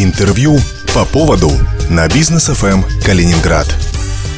Интервью 0.00 0.60
по 0.94 1.04
поводу 1.04 1.50
на 1.90 2.06
бизнес 2.06 2.46
ФМ 2.46 2.84
Калининград. 3.04 3.66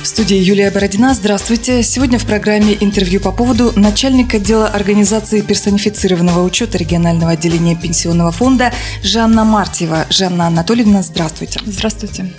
В 0.02 0.06
студии 0.06 0.38
Юлия 0.38 0.70
Бородина. 0.70 1.12
Здравствуйте. 1.12 1.82
Сегодня 1.82 2.18
в 2.18 2.24
программе 2.24 2.74
интервью 2.80 3.20
по 3.20 3.32
поводу 3.32 3.70
начальника 3.78 4.38
отдела 4.38 4.66
организации 4.66 5.42
персонифицированного 5.42 6.42
учета 6.42 6.78
регионального 6.78 7.32
отделения 7.32 7.76
пенсионного 7.76 8.32
фонда 8.32 8.72
Жанна 9.02 9.44
Мартьева. 9.44 10.06
Жанна 10.08 10.46
Анатольевна, 10.46 11.02
здравствуйте. 11.02 11.60
Здравствуйте. 11.66 12.32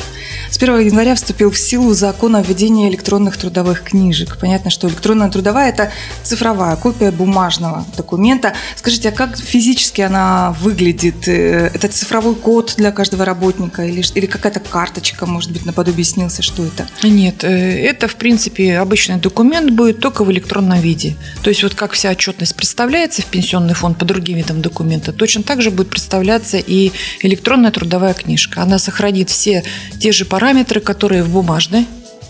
С 0.50 0.58
1 0.58 0.80
января 0.80 1.16
вступил 1.16 1.50
в 1.50 1.58
силу 1.58 1.94
закон 1.94 2.36
о 2.36 2.42
введении 2.42 2.90
электронных 2.90 3.38
трудовых 3.38 3.84
книжек. 3.84 4.38
Понятно, 4.38 4.70
что 4.70 4.90
электронная 4.90 5.30
трудовая– 5.30 5.70
это 5.72 5.92
цифровая 6.24 6.76
копия 6.76 7.12
бумажного 7.12 7.86
документа. 7.96 8.54
Скажите, 8.76 9.10
а 9.10 9.12
как 9.12 9.38
физически 9.38 10.02
она 10.02 10.56
выглядит? 10.60 11.28
Э, 11.28 11.72
это 11.74 11.88
цифровой 11.88 12.36
код 12.36 12.74
для 12.76 12.92
каждого 12.92 13.24
работника 13.24 13.86
или, 13.86 14.04
или 14.14 14.26
какая-то 14.26 14.60
карточка, 14.60 15.26
может 15.26 15.52
быть, 15.52 15.66
наподобие 15.66 16.04
снился? 16.04 16.42
Что 16.42 16.66
это? 16.66 16.86
Нет, 17.04 17.44
э, 17.44 17.51
это, 17.52 18.08
в 18.08 18.16
принципе, 18.16 18.78
обычный 18.78 19.18
документ 19.18 19.72
будет 19.72 20.00
только 20.00 20.24
в 20.24 20.32
электронном 20.32 20.80
виде. 20.80 21.16
То 21.44 21.50
есть 21.50 21.64
вот 21.64 21.76
как 21.76 21.94
вся 21.94 22.12
отчетность 22.12 22.56
представляется 22.56 23.22
в 23.22 23.26
пенсионный 23.26 23.74
фонд 23.74 23.98
по 23.98 24.06
другим 24.06 24.38
видам 24.38 24.62
документа, 24.62 25.12
точно 25.14 25.44
так 25.44 25.62
же 25.62 25.72
будет 25.72 25.90
представляться 25.90 26.58
и 26.58 26.92
электронная 27.22 27.72
трудовая 27.72 28.14
книжка. 28.14 28.62
Она 28.62 28.80
сохранит 28.80 29.30
все 29.30 29.64
те 30.00 30.12
же 30.12 30.26
параметры, 30.26 30.52
параметры, 30.52 30.82
которые 30.82 31.24
в 31.24 31.30
бумажной 31.30 31.86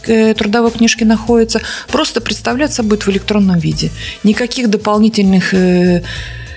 э, 0.05 0.33
трудовой 0.33 0.71
книжке 0.71 1.05
находятся, 1.05 1.61
просто 1.91 2.21
представляться 2.21 2.83
будет 2.83 3.05
в 3.05 3.09
электронном 3.09 3.59
виде. 3.59 3.89
Никаких 4.23 4.69
дополнительных 4.69 5.53
э, 5.53 6.03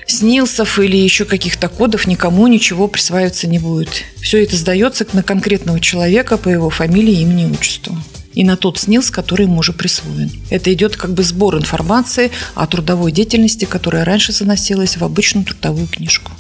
снилсов 0.07 0.79
или 0.79 0.97
еще 0.97 1.25
каких-то 1.25 1.69
кодов 1.69 2.07
никому 2.07 2.47
ничего 2.49 2.89
присваиваться 2.89 3.47
не 3.47 3.59
будет. 3.59 4.05
Все 4.21 4.43
это 4.43 4.57
сдается 4.57 5.07
на 5.13 5.23
конкретного 5.23 5.81
человека 5.81 6.37
по 6.37 6.49
его 6.49 6.71
фамилии, 6.71 7.21
имени, 7.21 7.51
отчеству 7.51 7.97
и 8.35 8.45
на 8.45 8.57
тот 8.57 8.79
СНИЛС, 8.79 9.11
который 9.11 9.47
ему 9.47 9.59
уже 9.59 9.73
присвоен. 9.73 10.31
Это 10.51 10.73
идет 10.73 10.97
как 10.97 11.13
бы 11.15 11.23
сбор 11.23 11.57
информации 11.57 12.31
о 12.55 12.67
трудовой 12.67 13.13
деятельности, 13.13 13.65
которая 13.65 14.05
раньше 14.05 14.33
заносилась 14.33 14.97
в 14.97 15.05
обычную 15.05 15.47
трудовую 15.47 15.87
книжку. 15.89 16.33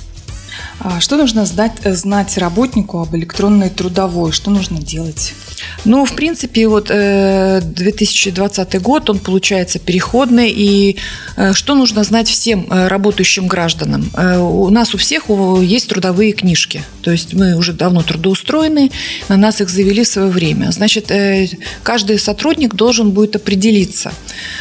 А 0.80 1.00
что 1.00 1.16
нужно 1.16 1.46
знать, 1.46 1.72
знать 1.84 2.36
работнику 2.38 3.00
об 3.00 3.14
электронной 3.14 3.70
трудовой? 3.70 4.32
Что 4.32 4.50
нужно 4.50 4.80
делать? 4.80 5.34
Ну, 5.84 6.04
в 6.04 6.14
принципе, 6.14 6.66
вот 6.66 6.86
2020 6.86 8.74
э, 8.74 8.78
год, 8.80 9.10
он 9.10 9.18
получается 9.18 9.78
переходный. 9.78 10.50
И 10.50 10.96
э, 11.36 11.52
что 11.52 11.74
нужно 11.74 12.04
знать 12.04 12.28
всем 12.28 12.66
работающим 12.70 13.46
гражданам? 13.46 14.10
У 14.40 14.70
нас 14.70 14.94
у 14.94 14.98
всех 14.98 15.24
есть 15.62 15.88
трудовые 15.88 16.32
книжки. 16.32 16.82
То 17.02 17.10
есть 17.10 17.34
мы 17.34 17.56
уже 17.56 17.72
давно 17.72 18.02
трудоустроены, 18.02 18.90
на 19.28 19.36
нас 19.36 19.60
их 19.60 19.68
завели 19.68 20.04
в 20.04 20.08
свое 20.08 20.28
время. 20.28 20.70
Значит, 20.70 21.12
каждый 21.82 22.18
сотрудник 22.18 22.74
должен 22.74 23.10
будет 23.10 23.36
определиться, 23.36 24.12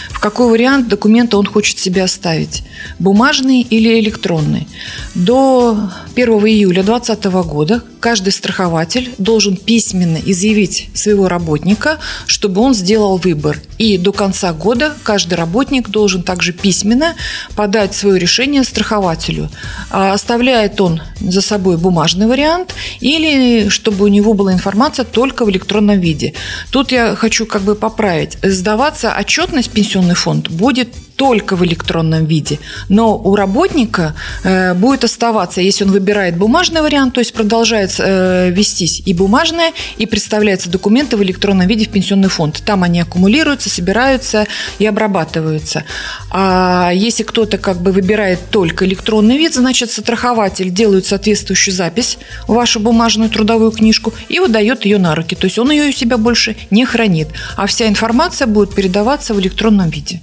в 0.09 0.19
какой 0.19 0.49
вариант 0.49 0.89
документа 0.89 1.37
он 1.37 1.45
хочет 1.45 1.79
себе 1.79 2.03
оставить. 2.03 2.63
Бумажный 2.99 3.61
или 3.61 3.99
электронный. 3.99 4.67
До 5.15 5.89
1 6.15 6.27
июля 6.45 6.83
2020 6.83 7.25
года 7.47 7.83
каждый 8.03 8.33
страхователь 8.33 9.15
должен 9.17 9.55
письменно 9.55 10.17
изъявить 10.17 10.89
своего 10.93 11.29
работника, 11.29 11.99
чтобы 12.27 12.59
он 12.59 12.73
сделал 12.73 13.15
выбор. 13.15 13.61
И 13.77 13.97
до 13.97 14.11
конца 14.11 14.51
года 14.51 14.93
каждый 15.03 15.35
работник 15.35 15.87
должен 15.87 16.21
также 16.21 16.51
письменно 16.51 17.15
подать 17.55 17.95
свое 17.95 18.19
решение 18.19 18.65
страхователю. 18.65 19.49
А 19.89 20.11
оставляет 20.11 20.81
он 20.81 21.01
за 21.21 21.39
собой 21.41 21.77
бумажный 21.77 22.27
вариант 22.27 22.75
или 22.99 23.69
чтобы 23.69 24.03
у 24.03 24.09
него 24.09 24.33
была 24.33 24.51
информация 24.51 25.05
только 25.05 25.45
в 25.45 25.49
электронном 25.49 26.01
виде. 26.01 26.33
Тут 26.71 26.91
я 26.91 27.15
хочу 27.15 27.45
как 27.45 27.61
бы 27.61 27.73
поправить. 27.73 28.37
Сдаваться 28.43 29.15
отчетность 29.17 29.71
пенсионный 29.71 30.15
фонд 30.15 30.49
будет 30.49 30.89
только 31.15 31.55
в 31.55 31.63
электронном 31.65 32.25
виде. 32.25 32.59
Но 32.89 33.17
у 33.17 33.35
работника 33.35 34.15
э, 34.43 34.73
будет 34.73 35.03
оставаться, 35.03 35.61
если 35.61 35.85
он 35.85 35.91
выбирает 35.91 36.37
бумажный 36.37 36.81
вариант, 36.81 37.13
то 37.13 37.19
есть 37.19 37.33
продолжает 37.33 37.95
э, 37.99 38.49
вестись 38.51 39.01
и 39.05 39.13
бумажное, 39.13 39.71
и 39.97 40.05
представляются 40.05 40.69
документы 40.69 41.17
в 41.17 41.23
электронном 41.23 41.67
виде 41.67 41.85
в 41.85 41.89
пенсионный 41.89 42.29
фонд. 42.29 42.63
Там 42.65 42.83
они 42.83 43.01
аккумулируются, 43.01 43.69
собираются 43.69 44.47
и 44.79 44.85
обрабатываются. 44.85 45.83
А 46.31 46.91
если 46.93 47.23
кто-то 47.23 47.57
как 47.57 47.81
бы 47.81 47.91
выбирает 47.91 48.39
только 48.49 48.85
электронный 48.85 49.37
вид, 49.37 49.53
значит, 49.53 49.91
страхователь 49.91 50.69
делает 50.69 51.05
соответствующую 51.05 51.73
запись 51.73 52.17
в 52.47 52.53
вашу 52.53 52.79
бумажную 52.79 53.29
трудовую 53.29 53.71
книжку 53.71 54.13
и 54.29 54.39
выдает 54.39 54.85
ее 54.85 54.97
на 54.97 55.15
руки. 55.15 55.35
То 55.35 55.45
есть 55.45 55.59
он 55.59 55.71
ее 55.71 55.89
у 55.89 55.91
себя 55.91 56.17
больше 56.17 56.55
не 56.71 56.85
хранит. 56.85 57.27
А 57.55 57.67
вся 57.67 57.87
информация 57.87 58.47
будет 58.47 58.73
передаваться 58.75 59.33
в 59.33 59.39
электронном 59.39 59.89
виде. 59.89 60.21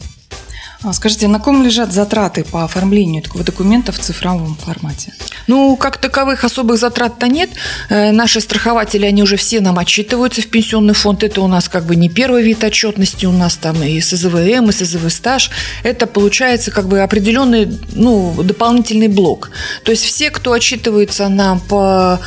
А 0.83 0.95
скажите, 0.95 1.29
на 1.29 1.39
ком 1.39 1.63
лежат 1.63 1.93
затраты 1.93 2.43
по 2.43 2.65
оформлению 2.65 3.23
такого 3.23 3.45
документа 3.45 3.93
в 3.93 3.99
цифровом 3.99 4.57
формате? 4.57 5.13
Ну, 5.47 5.77
как 5.77 5.99
таковых 5.99 6.43
особых 6.43 6.79
затрат-то 6.79 7.29
нет. 7.29 7.51
Э, 7.91 8.13
наши 8.13 8.41
страхователи, 8.41 9.05
они 9.05 9.23
уже 9.23 9.37
все 9.37 9.61
нам 9.61 9.79
отчитываются 9.79 10.41
в 10.41 10.47
пенсионный 10.47 10.95
фонд. 10.95 11.23
Это 11.23 11.43
у 11.43 11.49
нас 11.49 11.69
как 11.69 11.85
бы 11.85 11.97
не 11.97 12.09
первый 12.09 12.43
вид 12.43 12.65
отчетности, 12.65 13.27
у 13.27 13.33
нас 13.33 13.57
там 13.57 13.83
и 13.83 14.01
СЗВМ, 14.01 14.71
и 14.71 14.73
СЗВ 14.73 15.11
стаж. 15.11 15.51
Это 15.83 16.07
получается 16.07 16.71
как 16.71 16.89
бы 16.89 17.01
определенный, 17.01 17.69
ну, 17.93 18.43
дополнительный 18.43 19.09
блок. 19.09 19.51
То 19.85 19.91
есть 19.91 20.05
все, 20.05 20.31
кто 20.31 20.53
отчитывается 20.53 21.29
нам 21.29 21.61
по 21.61 22.21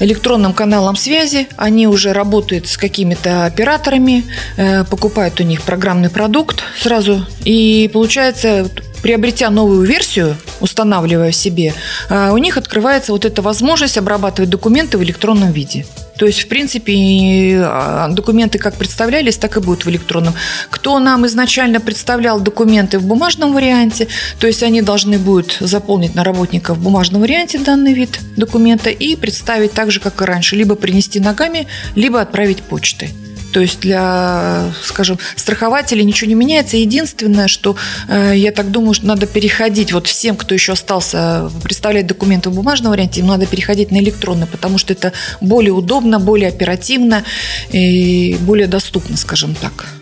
электронным 0.00 0.52
каналам 0.52 0.96
связи. 0.96 1.48
Они 1.56 1.86
уже 1.86 2.12
работают 2.12 2.68
с 2.68 2.76
какими-то 2.76 3.46
операторами, 3.46 4.24
э, 4.56 4.84
покупают 4.84 5.40
у 5.40 5.44
них 5.44 5.62
программный 5.62 6.10
продукт 6.10 6.62
сразу. 6.78 7.24
И 7.44 7.90
получается, 7.92 8.70
приобретя 9.02 9.50
новую 9.50 9.86
версию, 9.86 10.36
устанавливая 10.60 11.32
себе, 11.32 11.74
э, 12.08 12.30
у 12.30 12.38
них 12.38 12.56
открывается 12.56 13.12
вот 13.12 13.24
эта 13.24 13.42
возможность 13.42 13.98
обрабатывать 13.98 14.50
документы 14.50 14.98
в 14.98 15.02
электронном 15.02 15.52
виде. 15.52 15.86
То 16.18 16.26
есть, 16.26 16.40
в 16.40 16.48
принципе, 16.48 17.62
а, 17.64 18.08
документы 18.08 18.58
как 18.58 18.74
представлялись, 18.74 19.36
так 19.36 19.56
и 19.56 19.60
будут 19.60 19.84
в 19.84 19.88
электронном. 19.90 20.34
Кто 20.68 20.98
нам 20.98 21.24
изначально 21.26 21.80
представлял 21.80 22.40
документы 22.40 22.98
в 22.98 23.04
бумажном 23.04 23.54
варианте, 23.54 24.08
то 24.40 24.48
есть 24.48 24.64
они 24.64 24.82
должны 24.82 25.18
будут 25.18 25.58
заполнить 25.60 26.16
на 26.16 26.24
работника 26.24 26.74
в 26.74 26.78
бумажном 26.82 27.20
варианте 27.20 27.58
данный 27.58 27.94
вид 27.94 28.18
документа 28.36 28.90
и 28.90 29.14
представить 29.14 29.72
так 29.72 29.92
же, 29.92 30.00
как 30.00 30.20
и 30.20 30.24
раньше, 30.24 30.56
либо 30.56 30.74
принести 30.74 31.20
ногами, 31.20 31.68
либо 31.94 32.20
отправить 32.20 32.62
почтой. 32.62 33.10
То 33.52 33.60
есть 33.60 33.80
для, 33.80 34.72
скажем, 34.82 35.18
страхователей 35.36 36.04
ничего 36.04 36.28
не 36.28 36.34
меняется. 36.34 36.76
Единственное, 36.76 37.48
что 37.48 37.76
э, 38.08 38.32
я 38.36 38.52
так 38.52 38.70
думаю, 38.70 38.94
что 38.94 39.06
надо 39.06 39.26
переходить 39.26 39.92
вот 39.92 40.06
всем, 40.06 40.36
кто 40.36 40.54
еще 40.54 40.72
остался 40.72 41.50
представлять 41.62 42.06
документы 42.06 42.50
в 42.50 42.54
бумажном 42.54 42.92
варианте, 42.92 43.20
им 43.20 43.26
надо 43.26 43.46
переходить 43.46 43.90
на 43.90 43.98
электронный, 43.98 44.46
потому 44.46 44.78
что 44.78 44.92
это 44.92 45.12
более 45.40 45.72
удобно, 45.72 46.18
более 46.18 46.48
оперативно 46.48 47.24
и 47.70 48.36
более 48.40 48.66
доступно, 48.66 49.16
скажем 49.16 49.54
так. 49.54 49.97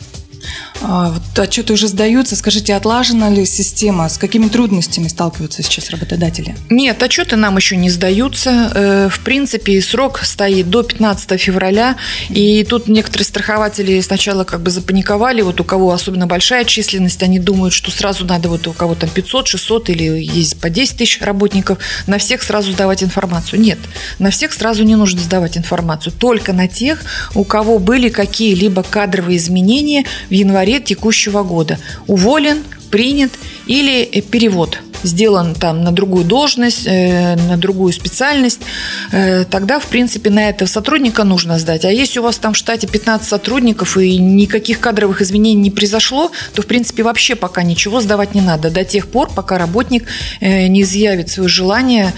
А, 0.82 1.10
вот 1.10 1.38
отчеты 1.38 1.72
уже 1.72 1.88
сдаются. 1.88 2.36
Скажите, 2.36 2.74
отлажена 2.74 3.30
ли 3.30 3.44
система? 3.44 4.08
С 4.08 4.18
какими 4.18 4.48
трудностями 4.48 5.08
сталкиваются 5.08 5.62
сейчас 5.62 5.90
работодатели? 5.90 6.56
Нет, 6.70 7.02
отчеты 7.02 7.36
нам 7.36 7.56
еще 7.56 7.76
не 7.76 7.90
сдаются. 7.90 8.72
Э, 8.74 9.08
в 9.10 9.20
принципе, 9.20 9.80
срок 9.80 10.20
стоит 10.22 10.68
до 10.70 10.82
15 10.82 11.40
февраля. 11.40 11.96
И 12.28 12.64
тут 12.64 12.88
некоторые 12.88 13.24
страхователи 13.24 14.00
сначала 14.00 14.44
как 14.44 14.60
бы 14.60 14.70
запаниковали. 14.70 15.42
Вот 15.42 15.60
у 15.60 15.64
кого 15.64 15.92
особенно 15.92 16.26
большая 16.26 16.64
численность, 16.64 17.22
они 17.22 17.38
думают, 17.38 17.72
что 17.72 17.90
сразу 17.90 18.24
надо 18.24 18.48
вот 18.48 18.66
у 18.66 18.72
кого 18.72 18.94
там 18.94 19.08
500, 19.08 19.48
600 19.48 19.90
или 19.90 20.04
есть 20.04 20.60
по 20.60 20.70
10 20.70 20.96
тысяч 20.96 21.20
работников, 21.20 21.78
на 22.06 22.18
всех 22.18 22.42
сразу 22.42 22.72
сдавать 22.72 23.02
информацию. 23.02 23.60
Нет, 23.60 23.78
на 24.18 24.30
всех 24.30 24.52
сразу 24.52 24.84
не 24.84 24.94
нужно 24.94 25.20
сдавать 25.20 25.56
информацию. 25.56 26.12
Только 26.12 26.52
на 26.52 26.68
тех, 26.68 27.02
у 27.34 27.44
кого 27.44 27.78
были 27.78 28.08
какие-либо 28.08 28.82
кадровые 28.82 29.38
изменения 29.38 30.04
в 30.28 30.32
январе 30.32 30.65
январе 30.66 30.80
текущего 30.84 31.42
года. 31.42 31.78
Уволен, 32.06 32.62
принят 32.90 33.32
или 33.66 34.02
э, 34.02 34.20
перевод 34.20 34.78
сделан 35.02 35.54
там 35.54 35.82
на 35.82 35.92
другую 35.92 36.24
должность, 36.24 36.86
э, 36.86 37.36
на 37.36 37.56
другую 37.56 37.92
специальность, 37.92 38.60
э, 39.12 39.44
тогда, 39.44 39.78
в 39.78 39.86
принципе, 39.86 40.30
на 40.30 40.48
этого 40.48 40.68
сотрудника 40.68 41.24
нужно 41.24 41.58
сдать. 41.58 41.84
А 41.84 41.90
если 41.90 42.20
у 42.20 42.22
вас 42.22 42.38
там 42.38 42.52
в 42.52 42.56
штате 42.56 42.86
15 42.86 43.28
сотрудников 43.28 43.96
и 43.96 44.18
никаких 44.18 44.80
кадровых 44.80 45.22
изменений 45.22 45.62
не 45.62 45.70
произошло, 45.70 46.30
то, 46.54 46.62
в 46.62 46.66
принципе, 46.66 47.02
вообще 47.02 47.34
пока 47.34 47.62
ничего 47.62 48.00
сдавать 48.00 48.34
не 48.34 48.40
надо 48.40 48.70
до 48.70 48.84
тех 48.84 49.06
пор, 49.06 49.30
пока 49.34 49.58
работник 49.58 50.04
не 50.40 50.82
изъявит 50.82 51.28
свое 51.28 51.48
желание 51.48 52.12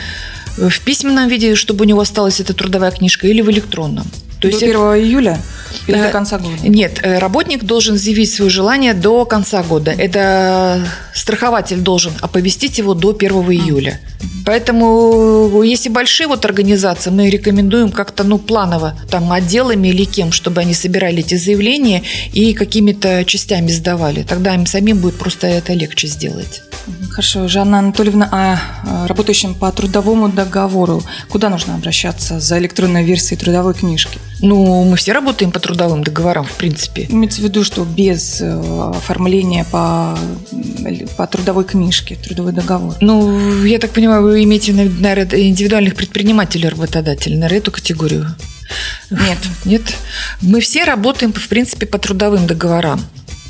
в 0.56 0.80
письменном 0.80 1.28
виде, 1.28 1.54
чтобы 1.54 1.84
у 1.84 1.88
него 1.88 2.00
осталась 2.00 2.40
эта 2.40 2.54
трудовая 2.54 2.90
книжка, 2.90 3.26
или 3.26 3.42
в 3.42 3.50
электронном. 3.50 4.06
То 4.40 4.42
До 4.42 4.48
есть 4.48 4.62
1 4.62 4.74
это... 4.74 5.00
июля? 5.00 5.40
Или 5.86 5.96
до 6.00 6.10
конца 6.10 6.38
года? 6.38 6.56
Нет, 6.62 7.00
работник 7.02 7.64
должен 7.64 7.98
заявить 7.98 8.32
свое 8.32 8.50
желание 8.50 8.94
до 8.94 9.24
конца 9.24 9.62
года. 9.62 9.90
Это 9.90 10.80
страхователь 11.14 11.78
должен 11.78 12.12
оповестить 12.20 12.78
его 12.78 12.94
до 12.94 13.10
1 13.18 13.30
июля. 13.50 14.00
Поэтому, 14.46 15.62
если 15.62 15.90
большие 15.90 16.26
вот 16.26 16.44
организации, 16.44 17.10
мы 17.10 17.28
рекомендуем 17.28 17.90
как-то, 17.90 18.24
ну, 18.24 18.38
планово, 18.38 18.98
там, 19.10 19.30
отделами 19.30 19.88
или 19.88 20.04
кем, 20.04 20.32
чтобы 20.32 20.62
они 20.62 20.72
собирали 20.72 21.18
эти 21.18 21.34
заявления 21.34 22.02
и 22.32 22.54
какими-то 22.54 23.24
частями 23.26 23.68
сдавали. 23.68 24.22
Тогда 24.22 24.54
им 24.54 24.66
самим 24.66 24.98
будет 24.98 25.16
просто 25.16 25.48
это 25.48 25.74
легче 25.74 26.06
сделать. 26.06 26.62
Хорошо. 27.10 27.48
Жанна 27.48 27.78
Анатольевна, 27.80 28.28
а 28.30 29.06
работающим 29.06 29.54
по 29.54 29.70
трудовому 29.72 30.28
договору, 30.28 31.02
куда 31.28 31.48
нужно 31.48 31.74
обращаться 31.74 32.38
за 32.40 32.58
электронной 32.58 33.04
версией 33.04 33.38
трудовой 33.38 33.74
книжки? 33.74 34.18
Ну, 34.40 34.84
мы 34.84 34.96
все 34.96 35.12
работаем 35.12 35.50
по 35.50 35.58
трудовым 35.58 36.04
договорам, 36.04 36.44
в 36.44 36.52
принципе. 36.52 37.06
Имеется 37.08 37.40
в 37.40 37.44
виду, 37.44 37.64
что 37.64 37.84
без 37.84 38.40
э, 38.40 38.92
оформления 38.94 39.66
по, 39.70 40.16
по 41.16 41.26
трудовой 41.26 41.64
книжке, 41.64 42.14
трудовой 42.14 42.52
договор. 42.52 42.94
Ну, 43.00 43.64
я 43.64 43.78
так 43.78 43.90
понимаю, 43.90 44.22
вы 44.22 44.44
имеете, 44.44 44.72
наверное, 44.72 45.40
индивидуальных 45.40 45.96
предпринимателей, 45.96 46.68
работодателей, 46.68 47.36
наверное, 47.36 47.58
эту 47.58 47.72
категорию? 47.72 48.34
Нет. 49.10 49.38
Нет? 49.64 49.82
Мы 50.40 50.60
все 50.60 50.84
работаем, 50.84 51.32
в 51.32 51.48
принципе, 51.48 51.86
по 51.86 51.98
трудовым 51.98 52.46
договорам. 52.46 53.00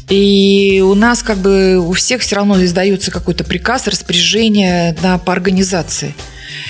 И 0.08 0.82
у 0.84 0.94
нас 0.94 1.22
как 1.22 1.38
бы 1.38 1.78
у 1.78 1.92
всех 1.92 2.22
все 2.22 2.36
равно 2.36 2.62
издается 2.64 3.10
какой-то 3.10 3.44
приказ, 3.44 3.86
распоряжение 3.86 4.96
на, 5.02 5.18
по 5.18 5.32
организации. 5.32 6.14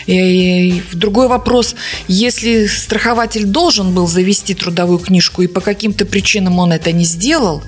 И 0.07 0.83
другой 0.93 1.29
вопрос, 1.29 1.77
если 2.09 2.67
страхователь 2.67 3.45
должен 3.45 3.95
был 3.95 4.09
завести 4.09 4.55
трудовую 4.55 4.99
книжку, 4.99 5.43
и 5.43 5.47
по 5.47 5.61
каким-то 5.61 6.05
причинам 6.05 6.59
он 6.59 6.73
это 6.73 6.91
не 6.93 7.05
сделал, 7.05 7.63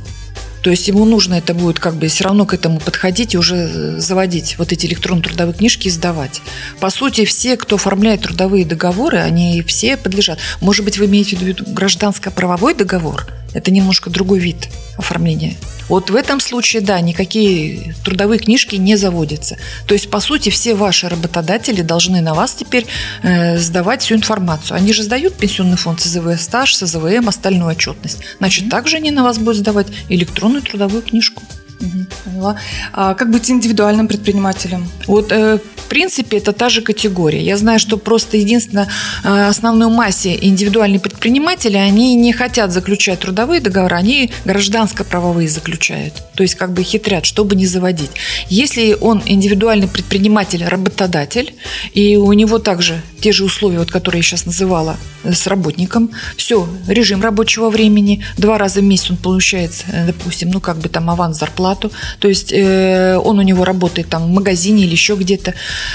то 0.63 0.71
есть 0.71 0.89
ему 0.89 1.05
нужно 1.05 1.35
это 1.35 1.55
будет 1.55 1.79
как 1.79 1.95
бы 1.95 2.09
все 2.09 2.25
равно 2.25 2.45
к 2.45 2.53
этому 2.53 2.81
подходить 2.81 3.35
и 3.35 3.39
уже 3.39 3.99
заводить 4.01 4.57
вот 4.59 4.73
эти 4.73 4.87
электронные 4.87 5.25
трудовые 5.25 5.55
книжки 5.55 5.89
и 5.89 5.91
сдавать. 5.91 6.43
По 6.81 6.91
сути, 6.91 7.25
все, 7.25 7.57
кто 7.57 7.77
оформляет 7.77 8.23
трудовые 8.23 8.67
договоры, 8.67 9.19
они 9.19 9.63
все 9.63 9.97
подлежат. 9.97 10.39
Может 10.61 10.85
быть, 10.85 10.99
вы 10.99 11.07
имеете 11.07 11.37
в 11.37 11.43
виду 11.43 11.65
гражданско-правовой 11.67 12.75
договор? 12.75 13.27
Это 13.55 13.71
немножко 13.71 14.11
другой 14.11 14.39
вид 14.39 14.69
оформления. 14.97 15.57
Вот 15.89 16.11
в 16.11 16.15
этом 16.15 16.39
случае, 16.41 16.83
да, 16.83 17.01
никакие 17.01 17.95
трудовые 18.05 18.39
книжки 18.39 18.77
не 18.77 18.97
заводятся. 18.97 19.57
То 19.87 19.95
есть, 19.95 20.09
по 20.09 20.21
сути, 20.21 20.49
все 20.51 20.75
ваши 20.75 21.09
работодатели 21.09 21.83
должны 21.83 22.21
на 22.21 22.35
вас 22.35 22.55
теперь 22.55 22.87
э, 23.23 23.59
сдавать 23.59 24.03
всю 24.03 24.15
информацию. 24.15 24.77
Они 24.77 24.93
же 24.93 25.03
сдают 25.03 25.35
пенсионный 25.37 25.77
фонд 25.77 26.01
СЗВ 26.01 26.41
стаж, 26.41 26.77
СЗВМ, 26.77 27.29
остальную 27.29 27.71
отчетность. 27.71 28.21
Значит, 28.39 28.67
mm-hmm. 28.67 28.71
также 28.71 28.97
они 28.97 29.11
на 29.11 29.25
вас 29.25 29.39
будут 29.39 29.57
сдавать 29.57 29.89
электронную 30.09 30.63
трудовую 30.63 31.03
книжку. 31.03 31.43
Угу, 31.81 32.07
поняла. 32.25 32.57
А 32.93 33.15
как 33.15 33.31
быть 33.31 33.51
индивидуальным 33.51 34.09
предпринимателем? 34.09 34.89
Вот, 35.07 35.33
э, 35.33 35.59
в 35.77 35.89
принципе, 35.89 36.39
это 36.39 36.53
та 36.53 36.69
же 36.69 36.83
категория. 36.83 37.43
Я 37.43 37.57
знаю, 37.57 37.79
что 37.79 37.97
просто 37.97 38.37
единственное, 38.37 38.89
э, 39.25 39.49
основной 39.49 39.89
массе 39.89 40.39
индивидуальные 40.41 41.01
предприниматели, 41.01 41.77
они 41.77 42.15
не 42.15 42.33
хотят 42.33 42.73
заключать 42.73 43.21
трудовые 43.21 43.61
договоры, 43.61 43.97
они 43.97 44.31
гражданско-правовые 44.45 45.49
заключают. 45.49 46.15
То 46.35 46.43
есть 46.43 46.55
как 46.55 46.73
бы 46.73 46.83
хитрят, 46.83 47.27
чтобы 47.27 47.57
не 47.57 47.67
заводить. 47.67 48.11
Если 48.49 48.97
он 49.01 49.23
индивидуальный 49.27 49.89
предприниматель, 49.89 50.65
работодатель, 50.65 51.55
и 51.93 52.17
у 52.17 52.33
него 52.33 52.59
также 52.59 53.03
те 53.21 53.33
же 53.33 53.45
условия, 53.45 53.79
вот, 53.79 53.91
которые 53.91 54.21
я 54.21 54.23
сейчас 54.23 54.47
называла, 54.47 54.97
э, 55.25 55.33
с 55.33 55.47
работником, 55.47 56.11
все, 56.37 56.69
режим 56.87 57.23
рабочего 57.23 57.71
времени, 57.71 58.25
два 58.39 58.59
раза 58.59 58.81
в 58.81 58.85
месяц 58.85 59.11
он 59.11 59.17
получает, 59.17 59.85
допустим, 60.07 60.51
ну 60.51 60.61
как 60.61 60.79
бы 60.79 60.89
там 60.89 61.11
аванс 61.11 61.39
зарплату, 61.39 61.91
то 62.19 62.29
есть 62.29 62.53
э, 62.53 63.17
он 63.17 63.39
у 63.39 63.43
него 63.43 63.65
работает 63.65 64.09
там 64.09 64.27
в 64.27 64.31
магазине 64.31 64.85
или 64.85 64.93
еще 64.93 65.15
где-то, 65.15 65.55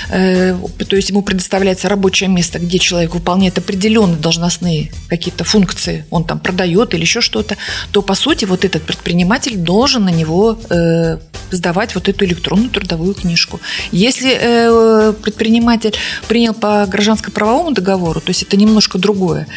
э, 0.09 0.55
то 0.87 0.95
есть 0.95 1.09
ему 1.09 1.21
предоставляется 1.21 1.89
рабочее 1.89 2.29
место, 2.29 2.59
где 2.59 2.79
человек 2.79 3.13
выполняет 3.13 3.57
определенные 3.57 4.17
должностные 4.17 4.91
какие-то 5.07 5.43
функции, 5.43 6.05
он 6.09 6.23
там 6.23 6.39
продает 6.39 6.93
или 6.93 7.01
еще 7.01 7.21
что-то, 7.21 7.57
то 7.91 8.01
по 8.01 8.15
сути 8.15 8.45
вот 8.45 8.65
этот 8.65 8.83
предприниматель 8.83 9.57
должен 9.57 10.05
на 10.05 10.09
него 10.09 10.57
э, 10.69 11.17
сдавать 11.51 11.95
вот 11.95 12.09
эту 12.09 12.25
электронную 12.25 12.69
трудовую 12.69 13.13
книжку. 13.13 13.59
Если 13.91 14.37
э, 14.39 15.13
предприниматель 15.13 15.93
принял 16.27 16.53
по 16.53 16.85
гражданско-правовому 16.85 17.71
договору, 17.71 18.21
то 18.21 18.29
есть 18.29 18.43
это 18.43 18.57
немножко 18.57 18.97
другое, 18.97 19.47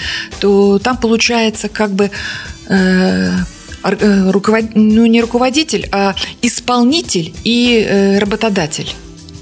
то 0.40 0.78
там 0.78 0.96
получается 0.96 1.68
как 1.68 1.92
бы 1.92 2.10
э, 2.68 3.32
руковод... 3.90 4.74
ну, 4.74 5.06
не 5.06 5.20
руководитель, 5.20 5.88
а 5.92 6.14
исполнитель 6.42 7.32
и 7.44 7.86
э, 7.88 8.18
работодатель. 8.18 8.92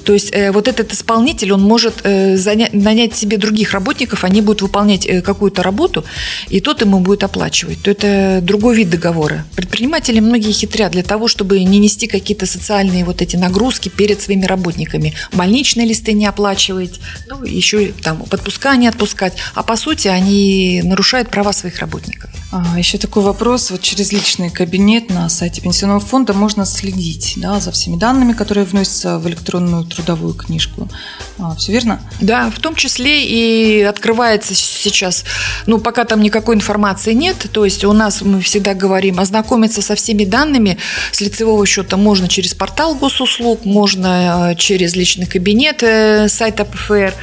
То 0.07 0.13
есть 0.13 0.31
э, 0.33 0.53
вот 0.53 0.69
этот 0.69 0.93
исполнитель, 0.93 1.53
он 1.53 1.63
может 1.63 1.95
э, 2.05 2.37
занять, 2.37 2.73
нанять 2.73 3.17
себе 3.17 3.39
других 3.39 3.73
работников, 3.73 4.23
они 4.23 4.41
будут 4.41 4.63
выполнять 4.63 5.05
э, 5.05 5.21
какую-то 5.21 5.65
работу, 5.65 6.05
и 6.49 6.61
тот 6.61 6.81
ему 6.81 7.01
будет 7.01 7.25
оплачивать. 7.25 7.83
То 7.83 7.91
это 7.91 8.39
другой 8.41 8.77
вид 8.77 8.89
договора. 8.89 9.45
Предприниматели 9.57 10.21
многие 10.21 10.53
хитрят 10.53 10.93
для 10.93 11.03
того, 11.03 11.27
чтобы 11.27 11.65
не 11.65 11.81
нести 11.81 12.07
какие-то 12.07 12.47
социальные 12.47 13.05
вот 13.05 13.21
эти 13.21 13.35
нагрузки 13.35 13.89
перед 13.89 14.23
своими 14.23 14.45
работниками. 14.47 15.13
Больничные 15.33 15.89
листы 15.89 16.13
не 16.13 16.27
оплачивать, 16.27 17.01
ну, 17.27 17.43
еще 17.45 17.87
там 18.01 18.23
подпуска 18.31 18.77
не 18.77 18.87
отпускать. 18.87 19.33
А 19.55 19.65
по 19.65 19.77
сути 19.77 20.07
они 20.07 20.83
нарушают 20.85 21.31
права 21.31 21.53
своих 21.53 21.81
работников. 21.81 22.31
А, 22.53 22.79
еще 22.79 22.97
такой 22.99 23.23
вопрос. 23.23 23.71
Вот 23.71 23.83
через 23.83 24.13
личный 24.13 24.51
кабинет 24.51 25.11
на 25.11 25.29
сайте 25.29 25.61
Пенсионного 25.61 26.01
фонда 26.01 26.33
можно 26.33 26.65
следить 26.65 27.35
да, 27.37 27.61
за 27.61 27.73
всеми 27.73 27.97
данными, 27.97 28.33
которые 28.33 28.65
вносятся 28.65 29.19
в 29.19 29.29
электронную 29.29 29.85
трудовую 29.97 30.35
книжку. 30.35 30.89
А, 31.39 31.55
все 31.57 31.73
верно? 31.73 32.01
Да, 32.21 32.51
в 32.51 32.59
том 32.59 32.75
числе 32.75 33.25
и 33.25 33.83
открывается 33.83 34.55
сейчас, 34.55 35.25
ну, 35.67 35.79
пока 35.79 36.05
там 36.05 36.21
никакой 36.21 36.57
информации 36.57 37.13
нет, 37.13 37.47
то 37.53 37.65
есть 37.65 37.85
у 37.85 37.93
нас, 37.93 38.23
мы 38.23 38.41
всегда 38.41 38.75
говорим, 38.75 39.19
ознакомиться 39.21 39.83
со 39.83 39.95
всеми 39.95 40.25
данными 40.25 40.79
с 41.13 41.21
лицевого 41.21 41.65
счета 41.67 41.97
можно 41.97 42.29
через 42.29 42.55
портал 42.55 42.95
госуслуг, 42.95 43.65
можно 43.65 44.53
э, 44.53 44.57
через 44.57 44.95
личный 44.95 45.27
кабинет 45.27 45.83
э, 45.83 46.29
сайта 46.29 46.65
ПФР, 46.65 47.15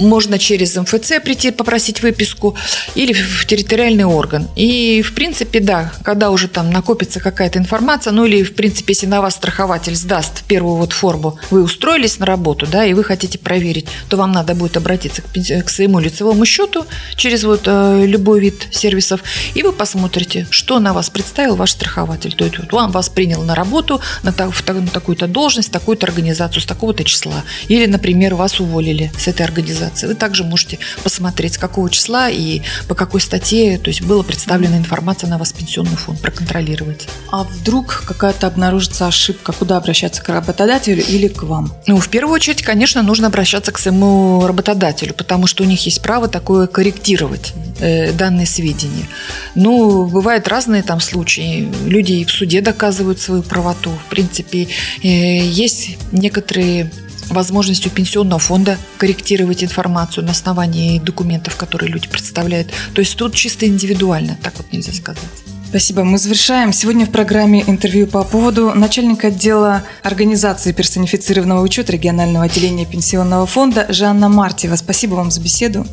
можно 0.00 0.38
через 0.38 0.76
МФЦ 0.76 1.20
прийти 1.22 1.50
попросить 1.50 2.02
выписку 2.02 2.56
или 2.94 3.12
в 3.12 3.46
территориальный 3.46 4.04
орган. 4.04 4.48
И, 4.56 5.02
в 5.02 5.14
принципе, 5.14 5.60
да, 5.60 5.92
когда 6.02 6.30
уже 6.30 6.48
там 6.48 6.70
накопится 6.70 7.20
какая-то 7.20 7.58
информация, 7.58 8.12
ну 8.12 8.24
или, 8.24 8.42
в 8.42 8.54
принципе, 8.54 8.92
если 8.92 9.06
на 9.06 9.20
вас 9.20 9.34
страхователь 9.34 9.94
сдаст 9.94 10.42
первую 10.44 10.76
вот 10.76 10.92
форму, 10.92 11.38
вы 11.50 11.62
устроились 11.62 12.18
на 12.18 12.26
работу, 12.26 12.66
да, 12.66 12.84
и 12.84 12.94
вы 12.94 13.04
хотите 13.04 13.38
проверить, 13.38 13.86
то 14.08 14.16
вам 14.16 14.32
надо 14.32 14.54
будет 14.54 14.76
обратиться 14.76 15.22
к, 15.22 15.64
к 15.64 15.70
своему 15.70 16.00
лицевому 16.00 16.44
счету 16.44 16.86
через 17.16 17.44
вот 17.44 17.62
э, 17.66 18.04
любой 18.06 18.40
вид 18.40 18.68
сервисов, 18.70 19.22
и 19.54 19.62
вы 19.62 19.72
посмотрите, 19.72 20.46
что 20.50 20.78
на 20.78 20.92
вас 20.92 21.10
представил 21.10 21.56
ваш 21.56 21.72
страхователь. 21.72 22.34
То 22.34 22.44
есть 22.44 22.58
вот 22.58 22.72
он 22.72 22.90
вас 22.90 23.08
принял 23.08 23.42
на 23.42 23.54
работу 23.54 24.00
на, 24.22 24.32
так, 24.32 24.50
на 24.68 24.86
такую-то 24.86 25.26
должность, 25.26 25.70
такую-то 25.70 26.06
организацию 26.06 26.62
с 26.62 26.66
такого-то 26.66 27.04
числа. 27.04 27.44
Или, 27.68 27.86
например, 27.86 28.34
вас 28.34 28.60
уволили 28.60 29.12
с 29.18 29.28
этой 29.28 29.42
организации 29.42 29.89
организации. 29.90 30.06
Вы 30.06 30.14
также 30.14 30.44
можете 30.44 30.78
посмотреть, 31.02 31.54
с 31.54 31.58
какого 31.58 31.90
числа 31.90 32.30
и 32.30 32.62
по 32.88 32.94
какой 32.94 33.20
статье 33.20 33.78
то 33.78 33.88
есть 33.88 34.02
была 34.02 34.22
представлена 34.22 34.76
информация 34.76 35.28
на 35.28 35.38
вас 35.38 35.52
пенсионный 35.52 35.96
фонд, 35.96 36.20
проконтролировать. 36.20 37.08
А 37.30 37.44
вдруг 37.44 38.04
какая-то 38.06 38.46
обнаружится 38.46 39.06
ошибка, 39.06 39.52
куда 39.52 39.76
обращаться, 39.76 40.22
к 40.22 40.28
работодателю 40.28 41.02
или 41.02 41.28
к 41.28 41.42
вам? 41.42 41.72
Ну, 41.86 41.98
в 41.98 42.08
первую 42.08 42.34
очередь, 42.34 42.62
конечно, 42.62 43.02
нужно 43.02 43.28
обращаться 43.28 43.72
к 43.72 43.78
своему 43.78 44.46
работодателю, 44.46 45.14
потому 45.14 45.46
что 45.46 45.64
у 45.64 45.66
них 45.66 45.84
есть 45.86 46.02
право 46.02 46.28
такое 46.28 46.66
корректировать 46.66 47.52
э, 47.80 48.12
данные 48.12 48.46
сведения. 48.46 49.06
Ну, 49.54 50.06
бывают 50.06 50.48
разные 50.48 50.82
там 50.82 51.00
случаи. 51.00 51.68
Люди 51.86 52.12
и 52.12 52.24
в 52.24 52.30
суде 52.30 52.60
доказывают 52.60 53.20
свою 53.20 53.42
правоту. 53.42 53.90
В 54.06 54.10
принципе, 54.10 54.68
э, 55.02 55.06
есть 55.06 55.96
некоторые 56.12 56.90
возможностью 57.30 57.90
пенсионного 57.90 58.38
фонда 58.38 58.78
корректировать 58.98 59.64
информацию 59.64 60.24
на 60.24 60.32
основании 60.32 60.98
документов, 60.98 61.56
которые 61.56 61.90
люди 61.90 62.08
представляют. 62.08 62.72
То 62.94 63.00
есть 63.00 63.16
тут 63.16 63.34
чисто 63.34 63.66
индивидуально, 63.66 64.38
так 64.42 64.54
вот 64.58 64.72
нельзя 64.72 64.92
сказать. 64.92 65.22
Спасибо. 65.70 66.02
Мы 66.02 66.18
завершаем. 66.18 66.72
Сегодня 66.72 67.06
в 67.06 67.10
программе 67.10 67.62
интервью 67.64 68.08
по 68.08 68.24
поводу 68.24 68.72
начальника 68.74 69.28
отдела 69.28 69.84
организации 70.02 70.72
персонифицированного 70.72 71.62
учета 71.62 71.92
регионального 71.92 72.46
отделения 72.46 72.86
пенсионного 72.86 73.46
фонда 73.46 73.86
Жанна 73.88 74.28
Мартьева. 74.28 74.74
Спасибо 74.74 75.14
вам 75.14 75.30
за 75.30 75.40
беседу. 75.40 75.86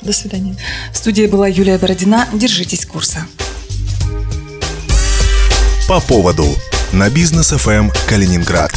До 0.00 0.14
свидания. 0.14 0.56
В 0.94 0.96
студии 0.96 1.26
была 1.26 1.46
Юлия 1.46 1.76
Бородина. 1.76 2.26
Держитесь 2.32 2.86
курса. 2.86 3.26
По 5.88 6.00
поводу 6.00 6.46
на 6.92 7.10
бизнес 7.10 7.48
ФМ 7.48 7.90
Калининград. 8.08 8.72